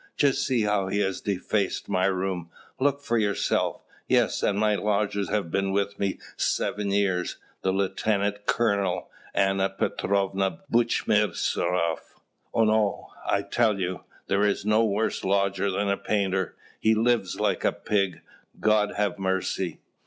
[0.17, 2.49] Just see how he has defaced my room!
[2.79, 3.83] Look for yourself.
[4.07, 10.61] Yes, and my lodgers have been with me seven years, the lieutenant colonel, Anna Petrovna
[10.71, 12.15] Buchmisteroff.
[12.55, 17.63] No, I tell you, there is no worse lodger than a painter: he lives like
[17.63, 18.21] a pig
[18.59, 19.81] God have mercy!"